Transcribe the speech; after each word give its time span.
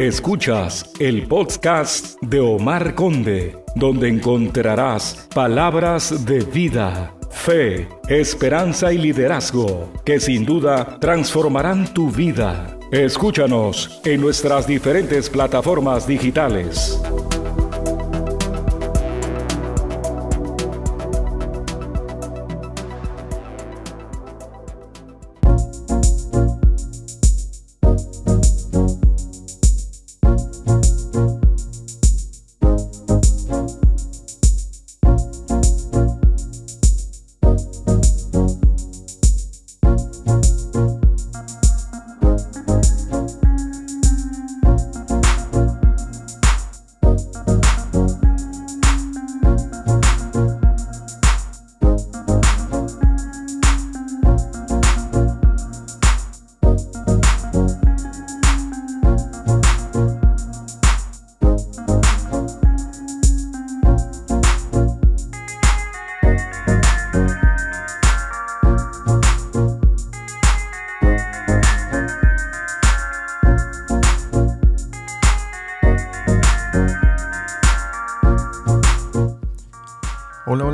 Escuchas 0.00 0.90
el 0.98 1.28
podcast 1.28 2.16
de 2.22 2.40
Omar 2.40 2.94
Conde, 2.94 3.54
donde 3.74 4.08
encontrarás 4.08 5.28
palabras 5.34 6.24
de 6.24 6.38
vida, 6.38 7.14
fe, 7.30 7.86
esperanza 8.08 8.94
y 8.94 8.96
liderazgo 8.96 9.92
que 10.02 10.18
sin 10.18 10.46
duda 10.46 10.98
transformarán 11.00 11.92
tu 11.92 12.10
vida. 12.10 12.78
Escúchanos 12.90 14.00
en 14.06 14.22
nuestras 14.22 14.66
diferentes 14.66 15.28
plataformas 15.28 16.06
digitales. 16.06 16.98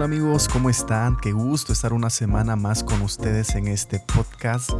Amigos, 0.06 0.46
¿cómo 0.46 0.70
están? 0.70 1.16
Qué 1.16 1.32
gusto 1.32 1.72
estar 1.72 1.92
una 1.92 2.10
semana 2.10 2.54
más 2.54 2.84
con 2.84 3.02
ustedes 3.02 3.56
en 3.56 3.66
este 3.66 3.98
podcast 3.98 4.70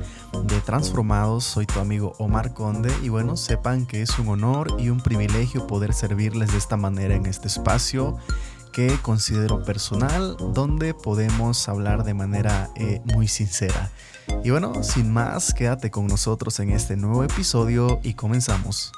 de 0.44 0.60
Transformados. 0.60 1.42
Soy 1.42 1.66
tu 1.66 1.80
amigo 1.80 2.12
Omar 2.18 2.54
Conde 2.54 2.94
y 3.02 3.08
bueno, 3.08 3.36
sepan 3.36 3.86
que 3.86 4.02
es 4.02 4.20
un 4.20 4.28
honor 4.28 4.76
y 4.78 4.88
un 4.88 5.00
privilegio 5.00 5.66
poder 5.66 5.94
servirles 5.94 6.52
de 6.52 6.58
esta 6.58 6.76
manera 6.76 7.16
en 7.16 7.26
este 7.26 7.48
espacio 7.48 8.16
que 8.72 8.96
considero 9.02 9.64
personal, 9.64 10.36
donde 10.54 10.94
podemos 10.94 11.68
hablar 11.68 12.04
de 12.04 12.14
manera 12.14 12.70
eh, 12.76 13.02
muy 13.06 13.26
sincera. 13.26 13.90
Y 14.44 14.50
bueno, 14.50 14.84
sin 14.84 15.12
más, 15.12 15.52
quédate 15.54 15.90
con 15.90 16.06
nosotros 16.06 16.60
en 16.60 16.70
este 16.70 16.96
nuevo 16.96 17.24
episodio 17.24 17.98
y 18.04 18.14
comenzamos. 18.14 18.92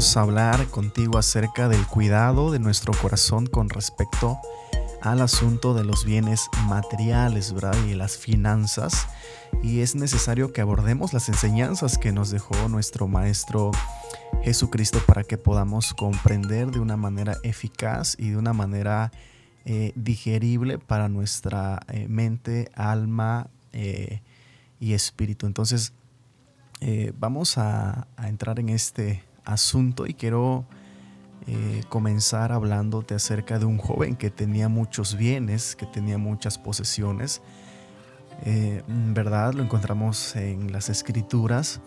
Queremos 0.00 0.16
hablar 0.16 0.66
contigo 0.68 1.18
acerca 1.18 1.68
del 1.68 1.86
cuidado 1.86 2.50
de 2.50 2.58
nuestro 2.58 2.94
corazón 2.94 3.46
con 3.46 3.68
respecto 3.68 4.38
al 5.02 5.20
asunto 5.20 5.74
de 5.74 5.84
los 5.84 6.06
bienes 6.06 6.48
materiales, 6.68 7.52
¿verdad? 7.52 7.76
Y 7.86 7.92
las 7.92 8.16
finanzas. 8.16 9.08
Y 9.62 9.80
es 9.80 9.96
necesario 9.96 10.54
que 10.54 10.62
abordemos 10.62 11.12
las 11.12 11.28
enseñanzas 11.28 11.98
que 11.98 12.12
nos 12.12 12.30
dejó 12.30 12.70
nuestro 12.70 13.08
Maestro 13.08 13.72
Jesucristo 14.42 15.02
para 15.06 15.22
que 15.22 15.36
podamos 15.36 15.92
comprender 15.92 16.70
de 16.70 16.80
una 16.80 16.96
manera 16.96 17.36
eficaz 17.42 18.16
y 18.18 18.30
de 18.30 18.38
una 18.38 18.54
manera 18.54 19.12
eh, 19.66 19.92
digerible 19.96 20.78
para 20.78 21.10
nuestra 21.10 21.78
eh, 21.88 22.08
mente, 22.08 22.70
alma 22.74 23.48
eh, 23.74 24.22
y 24.78 24.94
espíritu. 24.94 25.44
Entonces, 25.44 25.92
eh, 26.80 27.12
vamos 27.18 27.58
a, 27.58 28.06
a, 28.16 28.28
entrar 28.30 28.58
en 28.58 28.70
este 28.70 29.22
asunto 29.50 30.06
y 30.06 30.14
quiero 30.14 30.64
eh, 31.46 31.82
comenzar 31.88 32.52
hablándote 32.52 33.14
acerca 33.14 33.58
de 33.58 33.64
un 33.64 33.78
joven 33.78 34.16
que 34.16 34.30
tenía 34.30 34.68
muchos 34.68 35.16
bienes, 35.16 35.74
que 35.74 35.86
tenía 35.86 36.18
muchas 36.18 36.58
posesiones. 36.58 37.42
Eh, 38.44 38.82
¿Verdad? 38.86 39.54
Lo 39.54 39.62
encontramos 39.62 40.36
en 40.36 40.72
las 40.72 40.88
escrituras. 40.88 41.80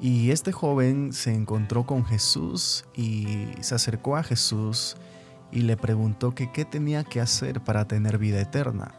Y 0.00 0.30
este 0.30 0.50
joven 0.50 1.12
se 1.12 1.32
encontró 1.32 1.86
con 1.86 2.04
Jesús 2.04 2.84
y 2.96 3.46
se 3.60 3.74
acercó 3.74 4.16
a 4.16 4.24
Jesús 4.24 4.96
y 5.52 5.60
le 5.60 5.76
preguntó 5.76 6.34
que 6.34 6.50
qué 6.50 6.64
tenía 6.64 7.04
que 7.04 7.20
hacer 7.20 7.60
para 7.60 7.86
tener 7.86 8.18
vida 8.18 8.40
eterna. 8.40 8.94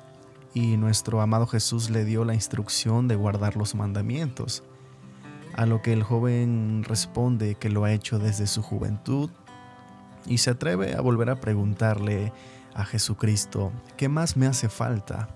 Y 0.53 0.77
nuestro 0.77 1.19
amado 1.19 1.47
Jesús 1.47 1.89
le 1.89 2.05
dio 2.05 2.23
la 2.23 2.35
instrucción 2.35 3.07
de 3.07 3.15
guardar 3.15 3.57
los 3.57 3.75
mandamientos. 3.75 4.63
A 5.55 5.65
lo 5.65 5.81
que 5.81 5.93
el 5.93 6.03
joven 6.03 6.83
responde 6.83 7.55
que 7.55 7.69
lo 7.69 7.83
ha 7.83 7.91
hecho 7.91 8.19
desde 8.19 8.47
su 8.47 8.61
juventud 8.61 9.29
y 10.25 10.39
se 10.39 10.51
atreve 10.51 10.95
a 10.95 11.01
volver 11.01 11.29
a 11.29 11.39
preguntarle 11.39 12.33
a 12.73 12.85
Jesucristo, 12.85 13.71
¿qué 13.97 14.09
más 14.09 14.35
me 14.35 14.47
hace 14.47 14.67
falta? 14.67 15.29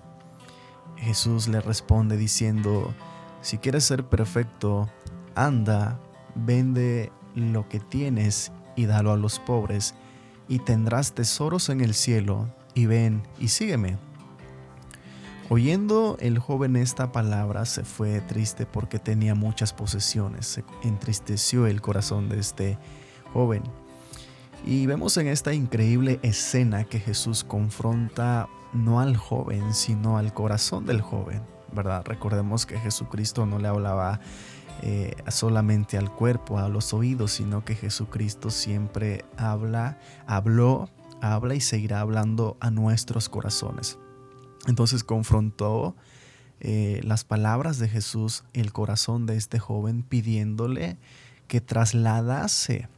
Jesús 0.98 1.48
le 1.48 1.62
responde 1.62 2.18
diciendo, 2.18 2.94
si 3.42 3.60
quieres 3.60 3.84
ser 3.84 4.06
perfecto, 4.06 4.90
anda, 5.36 6.00
vende 6.34 7.12
lo 7.36 7.70
que 7.70 7.80
tienes 7.80 8.52
y 8.76 8.88
dalo 8.88 9.12
a 9.12 9.18
los 9.18 9.40
pobres, 9.40 9.94
y 10.48 10.60
tendrás 10.60 11.14
tesoros 11.14 11.70
en 11.70 11.82
el 11.82 11.94
cielo, 11.94 12.48
y 12.74 12.86
ven 12.86 13.22
y 13.38 13.50
sígueme. 13.50 13.98
Oyendo 15.50 16.18
el 16.20 16.40
joven 16.40 16.76
esta 16.76 17.14
palabra 17.14 17.66
se 17.66 17.86
fue 17.86 18.20
triste 18.20 18.66
porque 18.66 19.00
tenía 19.00 19.34
muchas 19.34 19.72
posesiones, 19.72 20.46
se 20.46 20.66
entristeció 20.84 21.68
el 21.68 21.82
corazón 21.82 22.28
de 22.28 22.40
este 22.40 22.78
joven. 23.32 23.64
Y 24.66 24.88
vemos 24.88 25.16
en 25.16 25.28
esta 25.28 25.54
increíble 25.54 26.20
escena 26.22 26.84
que 26.84 27.00
Jesús 27.00 27.46
confronta 27.46 28.50
no 28.74 29.00
al 29.00 29.16
joven, 29.16 29.74
sino 29.74 30.18
al 30.18 30.34
corazón 30.34 30.86
del 30.86 31.00
joven, 31.00 31.42
¿verdad? 31.72 32.04
Recordemos 32.06 32.66
que 32.66 32.78
Jesucristo 32.78 33.46
no 33.46 33.58
le 33.58 33.70
hablaba 33.70 34.20
eh, 34.82 35.16
solamente 35.30 35.98
al 35.98 36.12
cuerpo, 36.12 36.60
a 36.60 36.68
los 36.68 36.94
oídos, 36.94 37.32
sino 37.32 37.64
que 37.64 37.74
Jesucristo 37.74 38.50
siempre 38.50 39.24
habla, 39.38 39.98
habló, 40.28 40.90
habla 41.22 41.56
y 41.56 41.62
seguirá 41.62 42.02
hablando 42.02 42.58
a 42.60 42.70
nuestros 42.70 43.30
corazones. 43.30 43.98
Entonces 44.68 45.04
confrontó 45.04 45.96
eh, 46.60 47.02
las 47.04 47.24
palabras 47.24 47.80
de 47.80 47.88
Jesús, 47.88 48.44
el 48.54 48.74
corazón 48.74 49.26
de 49.26 49.38
este 49.38 49.60
joven, 49.60 50.04
pidiéndole 50.04 50.98
que 51.48 51.62
trasladase 51.62 52.90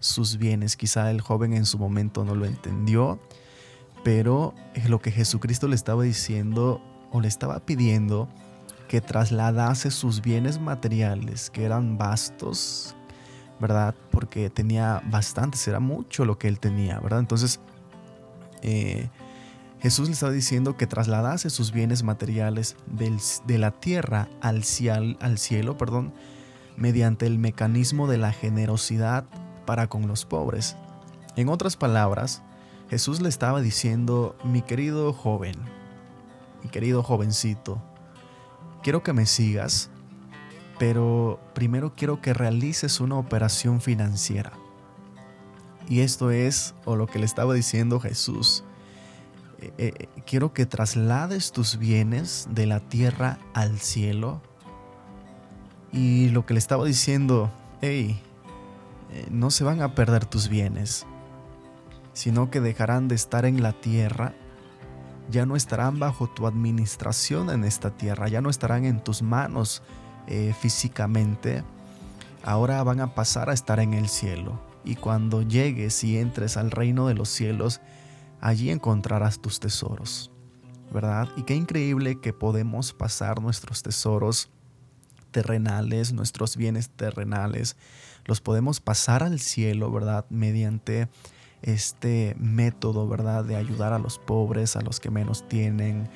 sus 0.00 0.36
bienes. 0.36 0.76
Quizá 0.76 1.10
el 1.10 1.20
joven 1.20 1.52
en 1.52 1.64
su 1.64 1.78
momento 1.78 2.24
no 2.24 2.34
lo 2.34 2.44
entendió, 2.44 3.18
pero 4.04 4.54
lo 4.88 5.00
que 5.00 5.10
Jesucristo 5.10 5.68
le 5.68 5.74
estaba 5.74 6.02
diciendo 6.02 6.80
o 7.10 7.20
le 7.20 7.28
estaba 7.28 7.60
pidiendo 7.60 8.28
que 8.88 9.00
trasladase 9.00 9.90
sus 9.90 10.20
bienes 10.20 10.60
materiales, 10.60 11.50
que 11.50 11.64
eran 11.64 11.98
vastos, 11.98 12.94
¿verdad? 13.58 13.94
Porque 14.10 14.50
tenía 14.50 15.02
bastantes, 15.06 15.66
era 15.66 15.80
mucho 15.80 16.24
lo 16.24 16.38
que 16.38 16.48
él 16.48 16.60
tenía, 16.60 17.00
¿verdad? 17.00 17.20
Entonces, 17.20 17.58
eh, 18.62 19.08
Jesús 19.80 20.08
le 20.08 20.14
estaba 20.14 20.32
diciendo 20.32 20.76
que 20.76 20.86
trasladase 20.86 21.50
sus 21.50 21.72
bienes 21.72 22.02
materiales 22.02 22.76
de 22.86 23.58
la 23.58 23.70
tierra 23.72 24.28
al 24.40 24.64
cielo 24.64 25.76
perdón, 25.76 26.14
mediante 26.76 27.26
el 27.26 27.38
mecanismo 27.38 28.06
de 28.06 28.18
la 28.18 28.32
generosidad 28.32 29.24
para 29.64 29.86
con 29.86 30.08
los 30.08 30.24
pobres. 30.24 30.76
En 31.36 31.48
otras 31.48 31.76
palabras, 31.76 32.42
Jesús 32.88 33.20
le 33.20 33.28
estaba 33.28 33.60
diciendo, 33.60 34.36
mi 34.44 34.62
querido 34.62 35.12
joven, 35.12 35.54
mi 36.62 36.70
querido 36.70 37.02
jovencito, 37.02 37.82
quiero 38.82 39.02
que 39.02 39.12
me 39.12 39.26
sigas, 39.26 39.90
pero 40.78 41.40
primero 41.54 41.94
quiero 41.96 42.20
que 42.20 42.32
realices 42.32 43.00
una 43.00 43.16
operación 43.16 43.80
financiera. 43.80 44.52
Y 45.88 46.00
esto 46.00 46.30
es, 46.30 46.74
o 46.84 46.96
lo 46.96 47.06
que 47.06 47.18
le 47.18 47.26
estaba 47.26 47.54
diciendo 47.54 48.00
Jesús, 48.00 48.64
eh, 49.58 49.72
eh, 49.78 50.08
quiero 50.26 50.52
que 50.52 50.66
traslades 50.66 51.52
tus 51.52 51.78
bienes 51.78 52.48
de 52.50 52.66
la 52.66 52.80
tierra 52.80 53.38
al 53.54 53.78
cielo. 53.78 54.42
Y 55.92 56.28
lo 56.28 56.44
que 56.44 56.54
le 56.54 56.58
estaba 56.58 56.84
diciendo, 56.84 57.50
hey, 57.80 58.20
eh, 59.12 59.26
no 59.30 59.50
se 59.50 59.64
van 59.64 59.80
a 59.80 59.94
perder 59.94 60.26
tus 60.26 60.48
bienes, 60.48 61.06
sino 62.12 62.50
que 62.50 62.60
dejarán 62.60 63.08
de 63.08 63.14
estar 63.14 63.46
en 63.46 63.62
la 63.62 63.72
tierra, 63.72 64.34
ya 65.30 65.46
no 65.46 65.56
estarán 65.56 65.98
bajo 65.98 66.28
tu 66.28 66.46
administración 66.46 67.50
en 67.50 67.64
esta 67.64 67.90
tierra, 67.90 68.28
ya 68.28 68.40
no 68.40 68.50
estarán 68.50 68.84
en 68.84 69.02
tus 69.02 69.22
manos 69.22 69.82
físicamente, 70.60 71.62
ahora 72.42 72.82
van 72.82 73.00
a 73.00 73.14
pasar 73.14 73.48
a 73.48 73.52
estar 73.52 73.78
en 73.78 73.94
el 73.94 74.08
cielo. 74.08 74.60
Y 74.84 74.96
cuando 74.96 75.42
llegues 75.42 76.02
y 76.02 76.18
entres 76.18 76.56
al 76.56 76.72
reino 76.72 77.06
de 77.06 77.14
los 77.14 77.28
cielos, 77.28 77.80
allí 78.40 78.70
encontrarás 78.70 79.40
tus 79.40 79.60
tesoros, 79.60 80.30
¿verdad? 80.92 81.28
Y 81.36 81.42
qué 81.42 81.54
increíble 81.54 82.20
que 82.20 82.32
podemos 82.32 82.92
pasar 82.92 83.40
nuestros 83.40 83.82
tesoros 83.82 84.50
terrenales, 85.30 86.12
nuestros 86.12 86.56
bienes 86.56 86.90
terrenales, 86.90 87.76
los 88.24 88.40
podemos 88.40 88.80
pasar 88.80 89.22
al 89.22 89.38
cielo, 89.38 89.90
¿verdad? 89.92 90.26
Mediante 90.30 91.08
este 91.62 92.36
método, 92.38 93.08
¿verdad? 93.08 93.44
De 93.44 93.56
ayudar 93.56 93.92
a 93.92 93.98
los 93.98 94.18
pobres, 94.18 94.76
a 94.76 94.80
los 94.80 95.00
que 95.00 95.10
menos 95.10 95.46
tienen, 95.48 96.08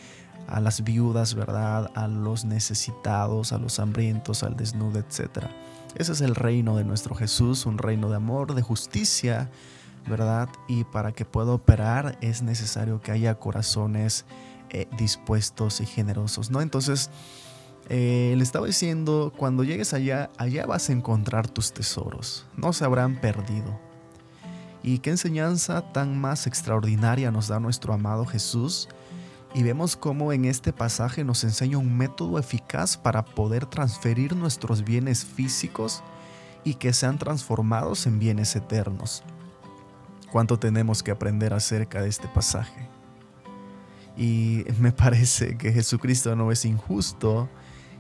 a 0.49 0.61
las 0.61 0.83
viudas, 0.83 1.35
¿verdad? 1.35 1.91
A 1.95 2.09
los 2.09 2.45
necesitados, 2.45 3.53
a 3.53 3.59
los 3.59 3.79
hambrientos, 3.79 4.43
al 4.43 4.57
desnudo, 4.57 4.99
etc. 4.99 5.47
Ese 5.95 6.13
es 6.13 6.21
el 6.21 6.35
reino 6.35 6.77
de 6.77 6.85
nuestro 6.85 7.15
Jesús, 7.15 7.67
un 7.67 7.79
reino 7.79 8.11
de 8.11 8.17
amor, 8.17 8.55
de 8.55 8.63
justicia, 8.63 9.51
¿verdad? 10.07 10.49
Y 10.69 10.85
para 10.85 11.13
que 11.13 11.25
pueda 11.25 11.53
operar 11.53 12.19
es 12.21 12.43
necesario 12.43 13.01
que 13.01 13.13
haya 13.13 13.35
corazones 13.37 14.25
eh, 14.71 14.87
dispuestos 14.97 15.81
y 15.81 15.87
generosos, 15.87 16.51
¿no? 16.51 16.61
Entonces, 16.61 17.11
eh, 17.89 18.35
le 18.37 18.43
estaba 18.43 18.67
diciendo, 18.67 19.33
cuando 19.37 19.65
llegues 19.65 19.95
allá, 19.95 20.31
allá 20.39 20.67
vas 20.67 20.89
a 20.89 20.93
encontrar 20.93 21.49
tus 21.49 21.73
tesoros, 21.73 22.47
no 22.57 22.73
se 22.73 22.85
habrán 22.85 23.21
perdido. 23.21 23.79
Y 24.83 25.01
qué 25.01 25.11
enseñanza 25.11 25.93
tan 25.93 26.19
más 26.19 26.47
extraordinaria 26.47 27.31
nos 27.31 27.49
da 27.49 27.61
nuestro 27.61 27.93
amado 27.93 28.25
Jesús. 28.25 28.89
Y 29.53 29.65
vemos 29.65 29.97
cómo 29.97 30.33
en 30.33 30.45
este 30.45 30.73
pasaje 30.73 31.25
nos 31.25 31.43
enseña 31.43 31.77
un 31.77 31.97
método 31.97 32.39
eficaz 32.39 32.97
para 32.97 33.25
poder 33.25 33.67
transferir 33.67 34.37
nuestros 34.37 34.85
bienes 34.85 35.25
físicos 35.25 36.03
y 36.63 36.75
que 36.75 36.93
sean 36.93 37.19
transformados 37.19 38.07
en 38.07 38.21
bienes 38.21 38.55
eternos 38.55 39.25
cuánto 40.31 40.59
tenemos 40.59 41.03
que 41.03 41.11
aprender 41.11 41.53
acerca 41.53 42.03
de 42.03 42.09
este 42.09 42.29
pasaje. 42.29 42.89
Y 44.17 44.65
me 44.79 44.93
parece 44.93 45.57
que 45.57 45.73
Jesucristo 45.73 46.35
no 46.37 46.53
es 46.53 46.65
injusto 46.65 47.49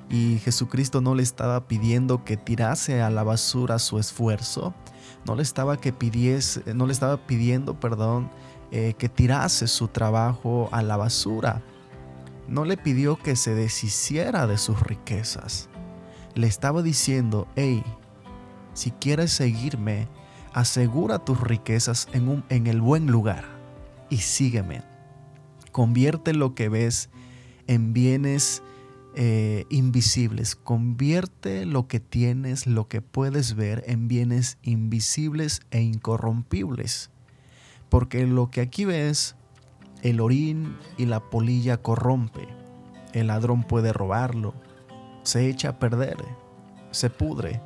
y 0.09 0.38
Jesucristo 0.38 1.00
no 1.00 1.15
le 1.15 1.23
estaba 1.23 1.69
pidiendo 1.69 2.25
que 2.25 2.37
tirase 2.37 3.00
a 3.00 3.11
la 3.11 3.23
basura 3.23 3.79
su 3.79 3.99
esfuerzo, 3.99 4.75
no 5.25 5.37
le 5.37 5.43
estaba, 5.43 5.77
que 5.77 5.94
no 6.75 6.87
le 6.87 6.93
estaba 6.93 7.27
pidiendo, 7.27 7.79
perdón, 7.79 8.31
eh, 8.73 8.94
que 8.99 9.09
tirase 9.09 9.69
su 9.69 9.88
trabajo 9.88 10.69
a 10.73 10.83
la 10.83 10.97
basura. 10.97 11.62
No 12.49 12.65
le 12.65 12.76
pidió 12.76 13.17
que 13.17 13.37
se 13.37 13.55
deshiciera 13.55 14.49
de 14.49 14.59
sus 14.59 14.83
riquezas. 14.83 15.69
Le 16.35 16.49
estaba 16.49 16.83
diciendo, 16.83 17.47
hey, 17.55 17.85
si 18.73 18.91
quieres 18.91 19.31
seguirme, 19.31 20.09
asegura 20.52 21.25
tus 21.25 21.41
riquezas 21.41 22.08
en, 22.12 22.29
un, 22.29 22.44
en 22.49 22.67
el 22.67 22.81
buen 22.81 23.06
lugar 23.06 23.44
y 24.08 24.19
sígueme. 24.19 24.82
Convierte 25.73 26.35
lo 26.35 26.55
que 26.55 26.69
ves 26.69 27.11
en 27.67 27.93
bienes 27.93 28.62
eh, 29.14 29.64
invisibles. 29.70 30.56
Convierte 30.56 31.67
lo 31.67 31.88
que 31.88 32.00
tienes, 32.00 32.67
lo 32.67 32.88
que 32.88 33.00
puedes 33.02 33.55
ver, 33.55 33.85
en 33.87 34.08
bienes 34.08 34.58
invisibles 34.62 35.62
e 35.70 35.81
incorrompibles. 35.81 37.11
Porque 37.88 38.26
lo 38.26 38.50
que 38.50 38.61
aquí 38.61 38.85
ves, 38.85 39.37
el 40.02 40.20
orín 40.20 40.76
y 40.97 41.06
la 41.06 41.20
polilla 41.31 41.76
corrompe. 41.76 42.47
El 43.12 43.29
ladrón 43.29 43.64
puede 43.64 43.93
robarlo. 43.93 44.55
Se 45.23 45.49
echa 45.49 45.70
a 45.70 45.79
perder. 45.79 46.17
Se 46.93 47.11
pudre. 47.11 47.61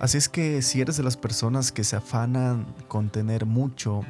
Así 0.00 0.16
es 0.16 0.30
que 0.30 0.62
si 0.62 0.80
eres 0.80 0.96
de 0.96 1.02
las 1.02 1.18
personas 1.18 1.72
que 1.72 1.84
se 1.84 1.94
afanan 1.94 2.74
con 2.88 3.10
tener 3.10 3.44
mucho, 3.44 4.00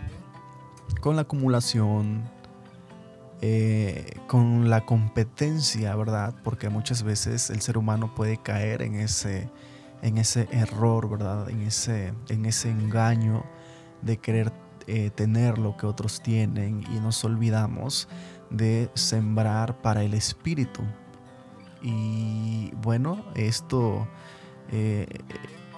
con 1.00 1.16
la 1.16 1.22
acumulación, 1.22 2.22
eh, 3.40 4.12
con 4.28 4.70
la 4.70 4.87
competencia, 4.87 5.96
¿verdad? 5.96 6.32
Porque 6.44 6.69
muchas 6.69 7.02
veces 7.02 7.50
el 7.50 7.60
ser 7.60 7.76
humano 7.76 8.14
puede 8.14 8.37
caer 8.37 8.82
en 8.82 8.94
ese, 8.94 9.50
en 10.00 10.19
ese 10.19 10.48
error, 10.52 11.10
¿verdad? 11.10 11.50
En 11.50 11.62
ese, 11.62 12.14
en 12.28 12.46
ese 12.46 12.70
engaño 12.70 13.43
de 14.02 14.16
querer 14.16 14.52
eh, 14.86 15.10
tener 15.10 15.58
lo 15.58 15.76
que 15.76 15.86
otros 15.86 16.22
tienen 16.22 16.84
y 16.94 17.00
nos 17.00 17.25
olvidamos 17.25 18.06
de 18.48 18.90
sembrar 18.94 19.82
para 19.82 20.04
el 20.04 20.14
espíritu. 20.14 20.82
Y 21.82 22.70
bueno, 22.76 23.25
esto... 23.34 24.06
Eh, 24.70 25.08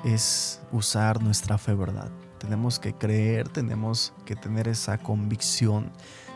es 0.04 0.60
usar 0.72 1.22
nuestra 1.22 1.58
fe, 1.58 1.74
¿verdad? 1.74 2.10
Tenemos 2.38 2.78
que 2.78 2.92
creer, 2.94 3.48
tenemos 3.48 4.12
que 4.24 4.34
tener 4.34 4.68
esa 4.68 4.98
convicción 4.98 5.92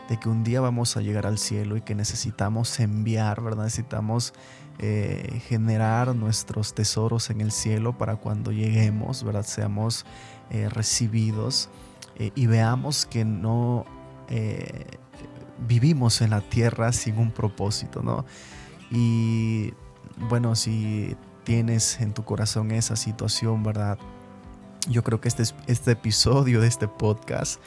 de 0.09 0.17
que 0.17 0.29
un 0.29 0.43
día 0.43 0.61
vamos 0.61 0.95
a 0.95 1.01
llegar 1.01 1.25
al 1.25 1.37
cielo 1.37 1.75
y 1.75 1.81
que 1.81 1.93
necesitamos 1.93 2.79
enviar, 2.79 3.41
¿verdad? 3.41 3.65
Necesitamos 3.65 4.33
eh, 4.79 5.41
generar 5.47 6.15
nuestros 6.15 6.73
tesoros 6.73 7.29
en 7.29 7.41
el 7.41 7.51
cielo 7.51 7.97
para 7.97 8.15
cuando 8.15 8.51
lleguemos, 8.51 9.23
¿verdad? 9.23 9.43
Seamos 9.43 10.05
eh, 10.49 10.69
recibidos 10.69 11.69
eh, 12.15 12.31
y 12.35 12.47
veamos 12.47 13.05
que 13.05 13.25
no 13.25 13.85
vivimos 15.67 16.21
en 16.21 16.31
la 16.31 16.41
tierra 16.41 16.91
sin 16.91 17.17
un 17.17 17.31
propósito, 17.31 18.03
¿no? 18.03 18.25
Y 18.91 19.73
bueno, 20.29 20.55
si 20.55 21.15
tienes 21.47 22.01
en 22.01 22.13
tu 22.13 22.25
corazón 22.25 22.71
esa 22.71 22.97
situación, 22.97 23.63
¿verdad? 23.63 23.97
Yo 24.89 25.01
creo 25.01 25.21
que 25.21 25.29
este, 25.29 25.43
este 25.67 25.91
episodio 25.91 26.59
de 26.59 26.67
este 26.67 26.89
podcast 26.89 27.61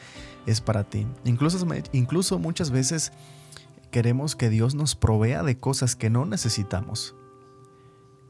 es 0.45 0.61
para 0.61 0.83
ti. 0.83 1.07
Incluso, 1.25 1.65
incluso 1.91 2.37
muchas 2.37 2.69
veces 2.69 3.11
queremos 3.89 4.35
que 4.35 4.51
Dios 4.51 4.75
nos 4.75 4.93
provea 4.93 5.41
de 5.41 5.57
cosas 5.57 5.95
que 5.95 6.11
no 6.11 6.27
necesitamos. 6.27 7.15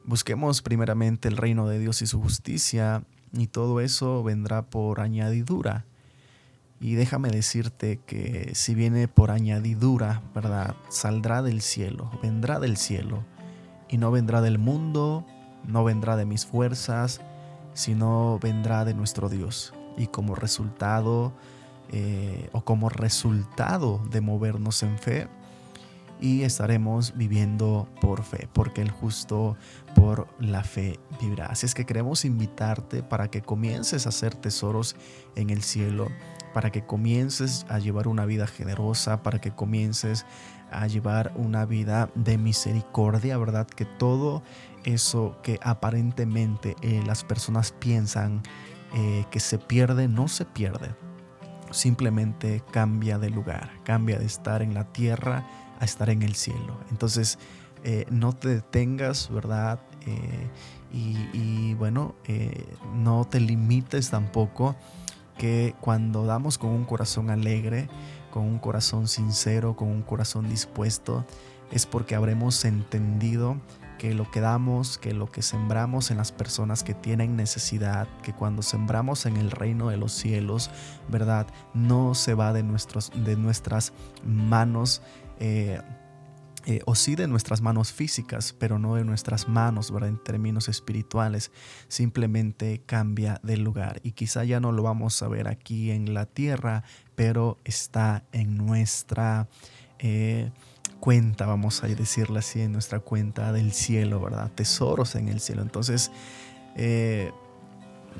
Busquemos 0.06 0.62
primeramente 0.62 1.28
el 1.28 1.36
reino 1.36 1.68
de 1.68 1.80
Dios 1.80 2.02
y 2.02 2.08
su 2.08 2.22
justicia 2.22 3.04
y 3.34 3.48
todo 3.48 3.82
eso 3.82 4.24
vendrá 4.24 4.62
por 4.62 5.02
añadidura. 5.02 5.84
Y 6.80 6.94
déjame 6.94 7.30
decirte 7.30 8.00
que 8.06 8.52
si 8.56 8.74
viene 8.74 9.10
por 9.10 9.32
añadidura, 9.32 10.22
¿verdad? 10.34 10.78
Saldrá 10.88 11.42
del 11.42 11.62
cielo, 11.62 12.10
vendrá 12.24 12.62
del 12.62 12.78
cielo 12.78 13.26
y 13.90 13.98
no 13.98 14.12
vendrá 14.12 14.42
del 14.42 14.58
mundo 14.58 15.26
no 15.66 15.84
vendrá 15.84 16.16
de 16.16 16.26
mis 16.26 16.46
fuerzas, 16.46 17.22
sino 17.74 18.40
vendrá 18.40 18.86
de 18.86 18.94
nuestro 18.94 19.30
Dios. 19.30 19.74
Y 19.98 20.08
como 20.08 20.36
resultado, 20.36 21.32
eh, 21.90 22.50
o 22.54 22.62
como 22.62 22.90
resultado 22.90 24.00
de 24.10 24.22
movernos 24.22 24.84
en 24.84 24.98
fe, 24.98 25.28
y 26.22 26.44
estaremos 26.44 27.18
viviendo 27.18 27.90
por 28.00 28.24
fe, 28.24 28.48
porque 28.54 28.82
el 28.82 28.92
justo 28.92 29.58
por 29.96 30.28
la 30.40 30.64
fe 30.64 31.00
vivirá. 31.20 31.48
Así 31.48 31.66
es 31.66 31.74
que 31.74 31.86
queremos 31.86 32.24
invitarte 32.24 33.02
para 33.04 33.30
que 33.30 33.42
comiences 33.42 34.06
a 34.06 34.10
hacer 34.10 34.36
tesoros 34.36 34.96
en 35.36 35.50
el 35.50 35.64
cielo, 35.64 36.08
para 36.54 36.72
que 36.72 36.86
comiences 36.86 37.66
a 37.70 37.80
llevar 37.80 38.08
una 38.08 38.26
vida 38.26 38.46
generosa, 38.46 39.24
para 39.24 39.42
que 39.42 39.52
comiences 39.52 40.26
a 40.72 40.88
llevar 40.88 41.34
una 41.36 41.66
vida 41.66 42.10
de 42.16 42.38
misericordia, 42.38 43.38
¿verdad? 43.38 43.68
Que 43.68 43.86
todo 43.86 44.44
eso 44.84 45.38
que 45.44 45.60
aparentemente 45.64 46.76
eh, 46.82 47.04
las 47.06 47.24
personas 47.24 47.72
piensan 47.72 48.42
eh, 48.94 49.26
que 49.32 49.40
se 49.40 49.58
pierde, 49.58 50.08
no 50.08 50.28
se 50.28 50.46
pierde. 50.46 50.90
Simplemente 51.72 52.64
cambia 52.72 53.18
de 53.18 53.30
lugar, 53.30 53.72
cambia 53.84 54.20
de 54.20 54.26
estar 54.26 54.62
en 54.62 54.74
la 54.74 54.92
tierra 54.92 55.48
a 55.82 55.86
estar 55.86 56.10
en 56.10 56.22
el 56.22 56.36
cielo. 56.36 56.80
Entonces, 56.90 57.38
eh, 57.84 58.06
no 58.10 58.32
te 58.32 58.48
detengas, 58.48 59.30
¿verdad? 59.30 59.80
y, 60.94 61.76
bueno, 61.76 62.16
no 62.96 63.26
te 63.26 63.40
limites 63.40 64.10
tampoco 64.10 64.76
que 65.38 65.76
cuando 65.80 66.26
damos 66.26 66.58
con 66.58 66.72
un 66.72 66.86
corazón 66.86 67.30
alegre, 67.30 67.88
con 68.32 68.44
un 68.44 68.58
corazón 68.58 69.08
sincero, 69.08 69.76
con 69.76 69.90
un 69.90 70.02
corazón 70.02 70.50
dispuesto, 70.50 71.26
es 71.72 71.86
porque 71.86 72.16
habremos 72.16 72.66
entendido 72.66 73.58
que 74.02 74.16
lo 74.16 74.32
que 74.32 74.42
damos, 74.42 74.98
que 74.98 75.14
lo 75.14 75.28
que 75.28 75.44
sembramos 75.44 76.10
en 76.10 76.18
las 76.18 76.32
personas 76.32 76.84
que 76.84 76.96
tienen 76.96 77.36
necesidad, 77.36 78.08
que 78.24 78.34
cuando 78.34 78.64
sembramos 78.64 79.28
en 79.28 79.38
el 79.38 79.52
reino 79.52 79.90
de 79.90 79.98
los 79.98 80.12
cielos, 80.12 80.72
¿verdad? 81.08 81.46
No 81.76 82.16
se 82.16 82.34
va 82.34 82.52
de, 82.52 82.64
nuestros, 82.64 83.12
de 83.14 83.36
nuestras 83.36 83.94
manos. 84.26 85.04
Eh, 85.42 85.82
eh, 86.68 86.82
o 86.86 86.94
sí 86.94 87.16
de 87.16 87.28
nuestras 87.28 87.62
manos 87.62 87.92
físicas, 87.92 88.54
pero 88.54 88.78
no 88.78 88.94
de 88.94 89.04
nuestras 89.04 89.48
manos, 89.48 89.92
¿verdad? 89.92 90.10
En 90.10 90.24
términos 90.24 90.70
espirituales, 90.70 91.52
simplemente 91.88 92.84
cambia 92.86 93.40
de 93.42 93.58
lugar. 93.58 94.00
Y 94.04 94.12
quizá 94.12 94.44
ya 94.44 94.60
no 94.60 94.72
lo 94.72 94.84
vamos 94.84 95.24
a 95.24 95.28
ver 95.28 95.48
aquí 95.48 95.90
en 95.90 96.14
la 96.14 96.28
tierra, 96.28 96.84
pero 97.16 97.58
está 97.64 98.24
en 98.32 98.58
nuestra 98.58 99.48
eh, 99.98 100.52
cuenta, 101.00 101.48
vamos 101.48 101.84
a 101.84 101.88
decirle 101.88 102.40
así, 102.40 102.62
en 102.62 102.74
nuestra 102.74 103.00
cuenta 103.00 103.52
del 103.52 103.72
cielo, 103.72 104.22
¿verdad? 104.22 104.52
Tesoros 104.52 105.16
en 105.16 105.30
el 105.30 105.40
cielo. 105.40 105.64
Entonces, 105.64 106.12
eh, 106.76 107.32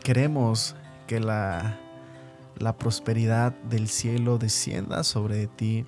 queremos 0.04 0.76
que 1.06 1.20
la, 1.20 1.80
la 2.58 2.76
prosperidad 2.76 3.54
del 3.70 3.88
cielo 3.88 4.40
descienda 4.40 5.04
sobre 5.04 5.46
ti 5.46 5.86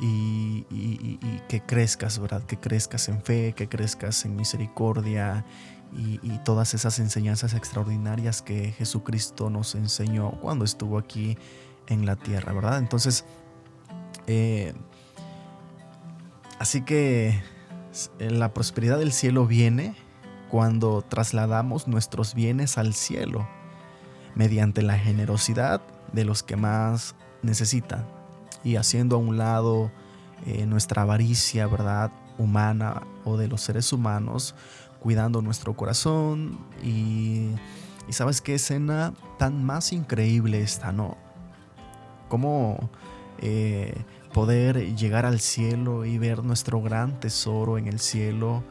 y, 0.00 1.38
que 1.48 1.60
crezcas, 1.60 2.18
¿verdad? 2.18 2.42
Que 2.42 2.58
crezcas 2.58 3.08
en 3.08 3.22
fe, 3.22 3.52
que 3.54 3.68
crezcas 3.68 4.24
en 4.24 4.36
misericordia 4.36 5.44
y, 5.92 6.18
todas 6.44 6.74
esas 6.74 6.98
enseñanzas 6.98 7.54
extraordinarias 7.54 8.42
que 8.42 8.72
Jesucristo 8.72 9.50
nos 9.50 9.74
enseñó 9.74 10.32
cuando 10.40 10.64
estuvo 10.64 10.98
aquí 10.98 11.38
en 11.88 12.06
la 12.06 12.16
tierra, 12.16 12.52
¿verdad? 12.52 12.78
Entonces, 12.78 13.24
eh, 14.26 14.74
así 16.58 16.82
que 16.82 17.40
la 18.18 18.52
prosperidad 18.52 18.98
del 18.98 19.12
cielo 19.12 19.46
viene 19.46 19.94
cuando 20.50 21.02
trasladamos 21.02 21.88
nuestros 21.88 22.34
bienes 22.34 22.78
al 22.78 22.94
cielo 22.94 23.48
mediante 24.34 24.82
la 24.82 24.98
generosidad 24.98 25.80
de 26.12 26.24
los 26.24 26.42
que 26.42 26.56
más 26.56 27.16
necesitan 27.42 28.15
y 28.66 28.74
haciendo 28.74 29.14
a 29.14 29.18
un 29.20 29.38
lado 29.38 29.92
eh, 30.44 30.66
nuestra 30.66 31.02
avaricia, 31.02 31.68
¿verdad? 31.68 32.10
Humana 32.36 33.04
o 33.24 33.36
de 33.36 33.46
los 33.46 33.60
seres 33.60 33.92
humanos, 33.92 34.56
cuidando 34.98 35.40
nuestro 35.40 35.76
corazón 35.76 36.58
y, 36.82 37.50
y 38.08 38.12
sabes 38.12 38.40
qué 38.40 38.56
escena 38.56 39.14
tan 39.38 39.64
más 39.64 39.92
increíble 39.92 40.62
esta, 40.62 40.90
¿no? 40.90 41.16
Cómo 42.28 42.90
eh, 43.38 43.94
poder 44.34 44.96
llegar 44.96 45.26
al 45.26 45.38
cielo 45.38 46.04
y 46.04 46.18
ver 46.18 46.42
nuestro 46.42 46.82
gran 46.82 47.20
tesoro 47.20 47.78
en 47.78 47.86
el 47.86 48.00
cielo 48.00 48.64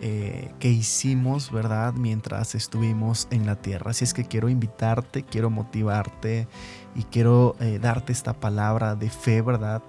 eh, 0.00 0.52
que 0.60 0.70
hicimos, 0.70 1.50
¿verdad? 1.50 1.92
Mientras 1.94 2.54
estuvimos 2.54 3.26
en 3.30 3.46
la 3.46 3.56
tierra. 3.56 3.90
Así 3.90 4.04
es 4.04 4.14
que 4.14 4.24
quiero 4.24 4.48
invitarte, 4.48 5.24
quiero 5.24 5.50
motivarte 5.50 6.46
y 6.94 7.02
quiero 7.04 7.56
eh, 7.58 7.80
darte 7.80 8.12
esta 8.12 8.32
palabra 8.32 8.94
de 8.94 9.10
fe, 9.10 9.42
¿verdad? 9.42 9.82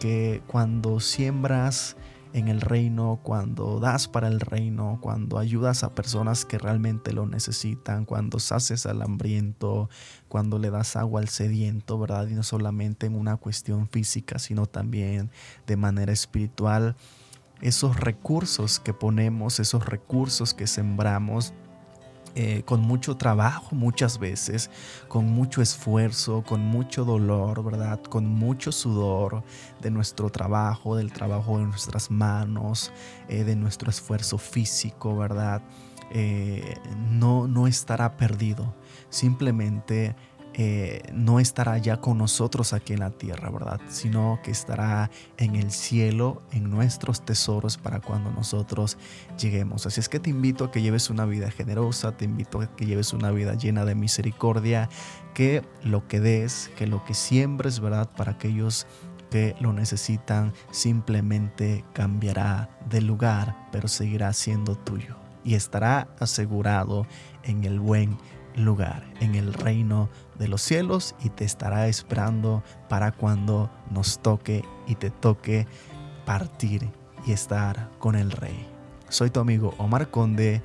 Que 0.00 0.42
cuando 0.46 1.00
siembras 1.00 1.96
en 2.34 2.48
el 2.48 2.60
reino, 2.60 3.20
cuando 3.22 3.80
das 3.80 4.06
para 4.06 4.28
el 4.28 4.40
reino, 4.40 4.98
cuando 5.00 5.38
ayudas 5.38 5.82
a 5.82 5.94
personas 5.94 6.44
que 6.44 6.58
realmente 6.58 7.12
lo 7.12 7.26
necesitan, 7.26 8.04
cuando 8.04 8.38
saces 8.38 8.84
al 8.84 9.02
hambriento, 9.02 9.88
cuando 10.28 10.58
le 10.58 10.70
das 10.70 10.96
agua 10.96 11.20
al 11.20 11.28
sediento, 11.28 11.98
¿verdad? 11.98 12.28
Y 12.28 12.34
no 12.34 12.42
solamente 12.42 13.06
en 13.06 13.14
una 13.14 13.36
cuestión 13.36 13.88
física, 13.88 14.38
sino 14.38 14.66
también 14.66 15.30
de 15.66 15.76
manera 15.76 16.12
espiritual 16.12 16.96
esos 17.60 17.98
recursos 17.98 18.78
que 18.80 18.92
ponemos, 18.92 19.60
esos 19.60 19.84
recursos 19.86 20.54
que 20.54 20.66
sembramos, 20.66 21.52
eh, 22.34 22.62
con 22.64 22.80
mucho 22.80 23.16
trabajo 23.16 23.74
muchas 23.74 24.18
veces, 24.18 24.70
con 25.08 25.26
mucho 25.26 25.60
esfuerzo, 25.60 26.44
con 26.46 26.60
mucho 26.60 27.04
dolor, 27.04 27.64
¿verdad? 27.64 28.00
Con 28.00 28.26
mucho 28.26 28.70
sudor 28.70 29.42
de 29.80 29.90
nuestro 29.90 30.30
trabajo, 30.30 30.94
del 30.94 31.12
trabajo 31.12 31.58
de 31.58 31.64
nuestras 31.64 32.10
manos, 32.12 32.92
eh, 33.28 33.42
de 33.42 33.56
nuestro 33.56 33.90
esfuerzo 33.90 34.38
físico, 34.38 35.16
¿verdad? 35.16 35.62
Eh, 36.10 36.76
no, 37.10 37.48
no 37.48 37.66
estará 37.66 38.16
perdido. 38.16 38.72
Simplemente 39.10 40.14
eh, 40.60 41.02
no 41.12 41.38
estará 41.38 41.78
ya 41.78 41.98
con 41.98 42.18
nosotros 42.18 42.72
aquí 42.72 42.92
en 42.92 42.98
la 42.98 43.10
tierra, 43.10 43.48
¿verdad? 43.48 43.80
Sino 43.88 44.40
que 44.42 44.50
estará 44.50 45.08
en 45.36 45.54
el 45.54 45.70
cielo, 45.70 46.42
en 46.50 46.68
nuestros 46.68 47.24
tesoros 47.24 47.76
para 47.76 48.00
cuando 48.00 48.32
nosotros 48.32 48.98
lleguemos. 49.38 49.86
Así 49.86 50.00
es 50.00 50.08
que 50.08 50.18
te 50.18 50.30
invito 50.30 50.64
a 50.64 50.72
que 50.72 50.82
lleves 50.82 51.10
una 51.10 51.26
vida 51.26 51.52
generosa, 51.52 52.16
te 52.16 52.24
invito 52.24 52.60
a 52.60 52.66
que 52.74 52.86
lleves 52.86 53.12
una 53.12 53.30
vida 53.30 53.54
llena 53.54 53.84
de 53.84 53.94
misericordia, 53.94 54.88
que 55.32 55.62
lo 55.84 56.08
que 56.08 56.18
des, 56.18 56.72
que 56.76 56.88
lo 56.88 57.04
que 57.04 57.14
siembres, 57.14 57.78
¿verdad? 57.78 58.10
Para 58.16 58.32
aquellos 58.32 58.88
que 59.30 59.54
lo 59.60 59.72
necesitan 59.72 60.52
simplemente 60.72 61.84
cambiará 61.92 62.68
de 62.90 63.00
lugar, 63.00 63.68
pero 63.70 63.86
seguirá 63.86 64.32
siendo 64.32 64.74
tuyo 64.74 65.14
y 65.44 65.54
estará 65.54 66.08
asegurado 66.18 67.06
en 67.44 67.62
el 67.62 67.78
buen 67.78 68.18
lugar, 68.56 69.04
en 69.20 69.34
el 69.34 69.54
reino 69.54 70.08
de 70.38 70.48
los 70.48 70.62
cielos 70.62 71.14
y 71.22 71.30
te 71.30 71.44
estará 71.44 71.88
esperando 71.88 72.62
para 72.88 73.12
cuando 73.12 73.70
nos 73.90 74.20
toque 74.20 74.64
y 74.86 74.94
te 74.94 75.10
toque 75.10 75.66
partir 76.24 76.90
y 77.26 77.32
estar 77.32 77.90
con 77.98 78.14
el 78.14 78.30
rey. 78.30 78.66
Soy 79.08 79.30
tu 79.30 79.40
amigo 79.40 79.74
Omar 79.78 80.10
Conde. 80.10 80.62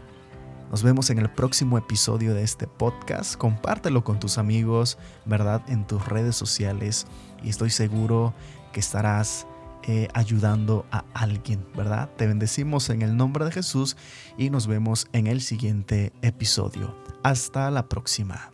Nos 0.69 0.83
vemos 0.83 1.09
en 1.09 1.19
el 1.19 1.29
próximo 1.29 1.77
episodio 1.77 2.33
de 2.33 2.43
este 2.43 2.67
podcast. 2.67 3.35
Compártelo 3.35 4.03
con 4.03 4.19
tus 4.19 4.37
amigos, 4.37 4.97
¿verdad? 5.25 5.61
En 5.67 5.85
tus 5.85 6.05
redes 6.07 6.35
sociales 6.35 7.05
y 7.43 7.49
estoy 7.49 7.69
seguro 7.69 8.33
que 8.71 8.79
estarás 8.79 9.47
eh, 9.85 10.07
ayudando 10.13 10.85
a 10.91 11.03
alguien, 11.13 11.65
¿verdad? 11.75 12.09
Te 12.15 12.25
bendecimos 12.25 12.89
en 12.89 13.01
el 13.01 13.17
nombre 13.17 13.43
de 13.43 13.51
Jesús 13.51 13.97
y 14.37 14.49
nos 14.49 14.65
vemos 14.65 15.07
en 15.11 15.27
el 15.27 15.41
siguiente 15.41 16.13
episodio. 16.21 16.95
Hasta 17.21 17.69
la 17.69 17.89
próxima. 17.89 18.52